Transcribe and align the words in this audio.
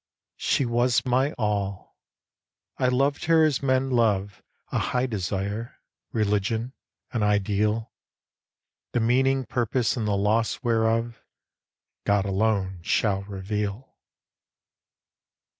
She 0.39 0.65
was 0.65 1.05
my 1.05 1.31
all. 1.33 1.95
I 2.79 2.87
loved 2.87 3.25
her 3.25 3.43
as 3.45 3.61
men 3.61 3.91
love 3.91 4.41
A 4.71 4.79
high 4.79 5.05
desire, 5.05 5.79
religion, 6.11 6.73
an 7.11 7.21
ideal 7.21 7.91
The 8.93 8.99
meaning 8.99 9.45
purpose 9.45 9.95
in 9.97 10.05
the 10.05 10.17
loss 10.17 10.63
whereof 10.63 11.21
God 12.03 12.23
shall 12.23 12.31
alone 13.11 13.25
reveal. 13.27 13.95